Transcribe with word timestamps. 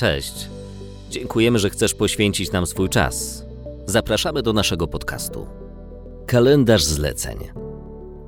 Cześć. 0.00 0.48
Dziękujemy, 1.10 1.58
że 1.58 1.70
chcesz 1.70 1.94
poświęcić 1.94 2.52
nam 2.52 2.66
swój 2.66 2.88
czas. 2.88 3.44
Zapraszamy 3.86 4.42
do 4.42 4.52
naszego 4.52 4.88
podcastu. 4.88 5.46
Kalendarz 6.26 6.84
zleceń. 6.84 7.38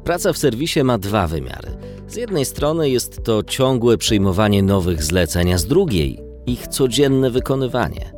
Praca 0.05 0.33
w 0.33 0.39
serwisie 0.39 0.85
ma 0.85 0.99
dwa 0.99 1.27
wymiary. 1.27 1.69
Z 2.09 2.17
jednej 2.17 2.45
strony 2.45 2.91
jest 2.91 3.25
to 3.25 3.43
ciągłe 3.43 3.99
przyjmowanie 3.99 4.63
nowych 4.63 5.05
zleceń, 5.05 5.53
a 5.53 5.59
z 5.59 5.67
drugiej 5.67 6.21
ich 6.47 6.67
codzienne 6.67 7.31
wykonywanie. 7.31 8.13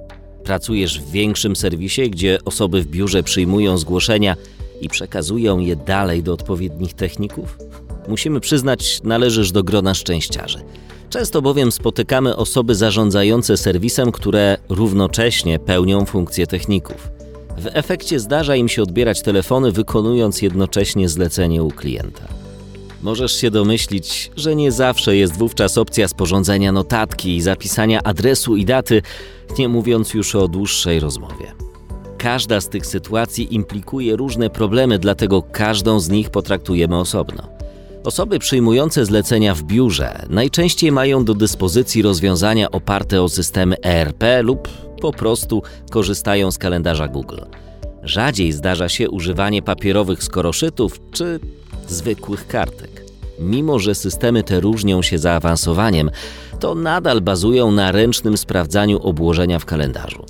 Pracujesz 0.45 1.01
w 1.01 1.11
większym 1.11 1.57
serwisie, 1.57 2.11
gdzie 2.11 2.39
osoby 2.45 2.83
w 2.83 2.87
biurze 2.87 3.23
przyjmują 3.23 3.79
zgłoszenia 3.79 4.37
i 4.81 4.89
przekazują 4.89 5.59
je 5.59 5.77
dalej 5.77 6.23
do 6.23 6.33
odpowiednich 6.33 6.95
techników? 6.95 7.59
Musimy 8.09 8.41
przyznać, 8.41 9.03
należysz 9.03 9.53
do 9.53 9.63
grona 9.63 9.95
szczęściarzy. 9.95 10.59
Często 11.15 11.43
bowiem 11.43 11.73
spotykamy 11.73 12.37
osoby 12.37 12.75
zarządzające 12.75 13.57
serwisem, 13.57 14.13
które 14.13 14.59
równocześnie 14.69 15.59
pełnią 15.59 16.05
funkcję 16.05 16.47
techników. 16.47 17.11
W 17.59 17.67
efekcie 17.67 18.21
zdarza 18.21 18.57
im 18.57 18.69
się 18.69 18.83
odbierać 18.83 19.23
telefony, 19.23 19.73
wykonując 19.73 20.43
jednocześnie 20.43 21.09
zlecenie 21.09 21.63
u 21.63 21.71
klienta. 21.71 22.29
Możesz 23.03 23.33
się 23.33 23.51
domyślić, 23.51 24.31
że 24.37 24.57
nie 24.57 24.73
zawsze 24.73 25.17
jest 25.17 25.37
wówczas 25.37 25.79
opcja 25.79 26.09
sporządzenia 26.09 26.73
notatki 26.73 27.37
i 27.37 27.43
zapisania 27.43 28.03
adresu 28.03 28.57
i 28.57 28.65
daty, 28.65 29.03
nie 29.59 29.69
mówiąc 29.69 30.15
już 30.15 30.35
o 30.35 30.49
dłuższej 30.49 31.01
rozmowie. 31.01 31.55
Każda 32.19 32.61
z 32.61 32.69
tych 32.69 32.87
sytuacji 32.87 33.55
implikuje 33.55 34.17
różne 34.17 34.51
problemy, 34.51 34.99
dlatego 34.99 35.43
każdą 35.43 36.01
z 36.01 36.09
nich 36.09 36.31
potraktujemy 36.31 36.99
osobno. 36.99 37.64
Osoby 38.05 38.39
przyjmujące 38.39 39.05
zlecenia 39.05 39.55
w 39.55 39.63
biurze 39.63 40.27
najczęściej 40.29 40.93
mają 40.93 41.25
do 41.25 41.35
dyspozycji 41.35 42.03
rozwiązania 42.03 42.71
oparte 42.71 43.23
o 43.23 43.29
systemy 43.29 43.77
ERP 43.83 44.43
lub 44.43 44.69
po 45.01 45.13
prostu 45.13 45.63
korzystają 45.91 46.51
z 46.51 46.59
kalendarza 46.59 47.09
Google. 47.09 47.41
Rzadziej 48.03 48.53
zdarza 48.53 48.89
się 48.89 49.11
używanie 49.11 49.63
papierowych 49.63 50.25
skoroszytów 50.25 51.01
czy 51.13 51.41
zwykłych 51.89 52.47
kartek. 52.47 53.05
Mimo, 53.39 53.79
że 53.79 53.95
systemy 53.95 54.43
te 54.43 54.61
różnią 54.61 55.03
się 55.03 55.19
zaawansowaniem, 55.19 56.11
to 56.61 56.75
nadal 56.75 57.21
bazują 57.21 57.73
na 57.73 57.93
ręcznym 57.93 58.37
sprawdzaniu 58.37 58.99
obłożenia 59.03 59.59
w 59.59 59.65
kalendarzu. 59.65 60.25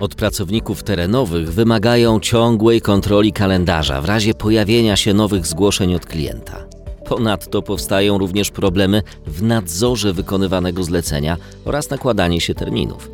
Od 0.00 0.14
pracowników 0.14 0.82
terenowych 0.82 1.52
wymagają 1.52 2.20
ciągłej 2.20 2.80
kontroli 2.80 3.32
kalendarza 3.32 4.00
w 4.00 4.04
razie 4.04 4.34
pojawienia 4.34 4.96
się 4.96 5.14
nowych 5.14 5.46
zgłoszeń 5.46 5.94
od 5.94 6.06
klienta. 6.06 6.77
Ponadto 7.08 7.62
powstają 7.62 8.18
również 8.18 8.50
problemy 8.50 9.02
w 9.26 9.42
nadzorze 9.42 10.12
wykonywanego 10.12 10.84
zlecenia 10.84 11.36
oraz 11.64 11.90
nakładanie 11.90 12.40
się 12.40 12.54
terminów. 12.54 13.10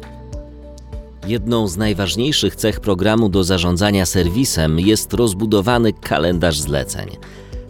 Jedną 1.26 1.68
z 1.68 1.76
najważniejszych 1.76 2.56
cech 2.56 2.80
programu 2.80 3.28
do 3.28 3.44
zarządzania 3.44 4.06
serwisem 4.06 4.80
jest 4.80 5.12
rozbudowany 5.12 5.92
kalendarz 5.92 6.60
zleceń. 6.60 7.08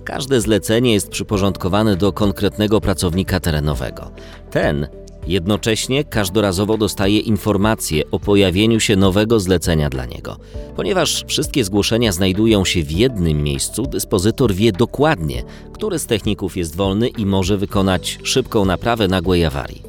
Każde 0.05 0.41
zlecenie 0.41 0.93
jest 0.93 1.09
przyporządkowane 1.09 1.97
do 1.97 2.13
konkretnego 2.13 2.81
pracownika 2.81 3.41
terenowego. 3.41 4.11
Ten 4.51 4.89
jednocześnie 5.27 6.05
każdorazowo 6.05 6.77
dostaje 6.77 7.19
informacje 7.19 8.03
o 8.11 8.21
pojawieniu 8.21 8.81
się 8.81 8.97
nowego 8.97 9.41
zlecenia 9.41 9.91
dla 9.91 10.07
niego. 10.07 10.37
Ponieważ 10.77 11.25
wszystkie 11.27 11.65
zgłoszenia 11.65 12.13
znajdują 12.13 12.65
się 12.65 12.83
w 12.83 12.91
jednym 12.91 13.43
miejscu, 13.43 13.83
dyspozytor 13.83 14.55
wie 14.55 14.73
dokładnie, 14.73 15.43
który 15.73 15.99
z 15.99 16.07
techników 16.07 16.57
jest 16.57 16.77
wolny 16.77 17.09
i 17.09 17.27
może 17.27 17.57
wykonać 17.57 18.19
szybką 18.23 18.65
naprawę 18.65 19.09
nagłej 19.09 19.45
awarii. 19.45 19.83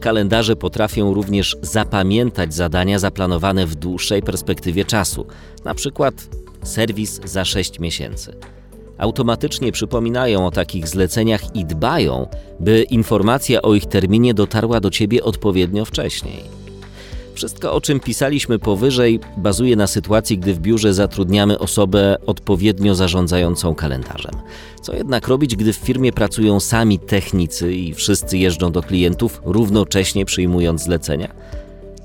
Kalendarze 0.00 0.56
potrafią 0.56 1.14
również 1.14 1.56
zapamiętać 1.62 2.54
zadania 2.54 2.98
zaplanowane 2.98 3.66
w 3.66 3.74
dłuższej 3.74 4.22
perspektywie 4.22 4.84
czasu, 4.84 5.26
przykład 5.74 6.14
serwis 6.62 7.20
za 7.24 7.44
6 7.44 7.80
miesięcy 7.80 8.36
automatycznie 9.02 9.72
przypominają 9.72 10.46
o 10.46 10.50
takich 10.50 10.88
zleceniach 10.88 11.56
i 11.56 11.64
dbają, 11.64 12.26
by 12.60 12.82
informacja 12.82 13.62
o 13.62 13.74
ich 13.74 13.86
terminie 13.86 14.34
dotarła 14.34 14.80
do 14.80 14.90
Ciebie 14.90 15.24
odpowiednio 15.24 15.84
wcześniej. 15.84 16.62
Wszystko, 17.34 17.72
o 17.72 17.80
czym 17.80 18.00
pisaliśmy 18.00 18.58
powyżej, 18.58 19.20
bazuje 19.36 19.76
na 19.76 19.86
sytuacji, 19.86 20.38
gdy 20.38 20.54
w 20.54 20.60
biurze 20.60 20.94
zatrudniamy 20.94 21.58
osobę 21.58 22.16
odpowiednio 22.26 22.94
zarządzającą 22.94 23.74
kalendarzem. 23.74 24.34
Co 24.82 24.94
jednak 24.94 25.28
robić, 25.28 25.56
gdy 25.56 25.72
w 25.72 25.76
firmie 25.76 26.12
pracują 26.12 26.60
sami 26.60 26.98
technicy 26.98 27.74
i 27.74 27.94
wszyscy 27.94 28.38
jeżdżą 28.38 28.72
do 28.72 28.82
klientów, 28.82 29.40
równocześnie 29.44 30.24
przyjmując 30.24 30.82
zlecenia? 30.82 31.28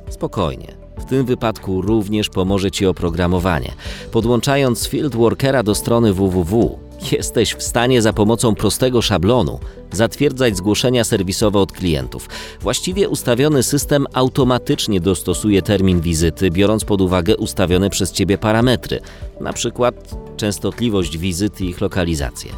Spokojnie. 0.09 0.77
W 0.97 1.05
tym 1.05 1.25
wypadku 1.25 1.81
również 1.81 2.29
pomoże 2.29 2.71
Ci 2.71 2.85
oprogramowanie. 2.85 3.71
Podłączając 4.11 4.87
Fieldworkera 4.87 5.63
do 5.63 5.75
strony 5.75 6.13
www, 6.13 6.79
jesteś 7.11 7.53
w 7.53 7.63
stanie 7.63 8.01
za 8.01 8.13
pomocą 8.13 8.55
prostego 8.55 9.01
szablonu 9.01 9.59
zatwierdzać 9.91 10.57
zgłoszenia 10.57 11.03
serwisowe 11.03 11.59
od 11.59 11.71
klientów. 11.71 12.29
Właściwie 12.61 13.09
ustawiony 13.09 13.63
system 13.63 14.05
automatycznie 14.13 14.99
dostosuje 14.99 15.61
termin 15.61 16.01
wizyty, 16.01 16.51
biorąc 16.51 16.85
pod 16.85 17.01
uwagę 17.01 17.37
ustawione 17.37 17.89
przez 17.89 18.11
Ciebie 18.11 18.37
parametry, 18.37 18.99
np. 19.39 19.91
częstotliwość 20.37 21.17
wizyty 21.17 21.65
i 21.65 21.69
ich 21.69 21.81
lokalizację. 21.81 22.51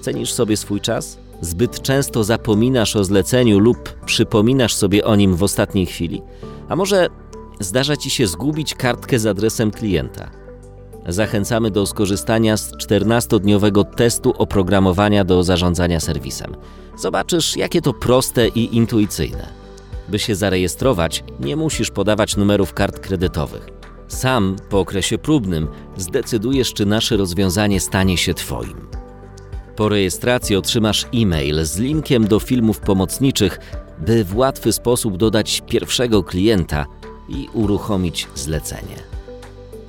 Cenisz 0.00 0.32
sobie 0.32 0.56
swój 0.56 0.80
czas? 0.80 1.18
Zbyt 1.40 1.82
często 1.82 2.24
zapominasz 2.24 2.96
o 2.96 3.04
zleceniu 3.04 3.58
lub 3.58 3.94
przypominasz 4.06 4.74
sobie 4.74 5.04
o 5.04 5.16
nim 5.16 5.36
w 5.36 5.42
ostatniej 5.42 5.86
chwili? 5.86 6.22
A 6.68 6.76
może 6.76 7.08
zdarza 7.60 7.96
Ci 7.96 8.10
się 8.10 8.26
zgubić 8.26 8.74
kartkę 8.74 9.18
z 9.18 9.26
adresem 9.26 9.70
klienta? 9.70 10.30
Zachęcamy 11.08 11.70
do 11.70 11.86
skorzystania 11.86 12.56
z 12.56 12.72
14-dniowego 12.72 13.84
testu 13.84 14.34
oprogramowania 14.38 15.24
do 15.24 15.42
zarządzania 15.42 16.00
serwisem. 16.00 16.56
Zobaczysz, 16.98 17.56
jakie 17.56 17.82
to 17.82 17.92
proste 17.92 18.48
i 18.48 18.76
intuicyjne. 18.76 19.48
By 20.08 20.18
się 20.18 20.34
zarejestrować, 20.34 21.24
nie 21.40 21.56
musisz 21.56 21.90
podawać 21.90 22.36
numerów 22.36 22.74
kart 22.74 22.98
kredytowych. 22.98 23.66
Sam 24.08 24.56
po 24.70 24.80
okresie 24.80 25.18
próbnym 25.18 25.68
zdecydujesz, 25.96 26.74
czy 26.74 26.86
nasze 26.86 27.16
rozwiązanie 27.16 27.80
stanie 27.80 28.16
się 28.16 28.34
Twoim. 28.34 28.88
Po 29.76 29.88
rejestracji 29.88 30.56
otrzymasz 30.56 31.06
e-mail 31.14 31.64
z 31.64 31.78
linkiem 31.78 32.28
do 32.28 32.40
filmów 32.40 32.80
pomocniczych, 32.80 33.58
by 33.98 34.24
w 34.24 34.36
łatwy 34.36 34.72
sposób 34.72 35.16
dodać 35.16 35.62
pierwszego 35.66 36.22
klienta 36.22 36.86
i 37.28 37.48
uruchomić 37.52 38.28
zlecenie. 38.34 39.17